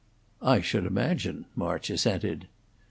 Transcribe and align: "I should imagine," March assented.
"I 0.41 0.61
should 0.61 0.87
imagine," 0.87 1.45
March 1.55 1.91
assented. 1.91 2.47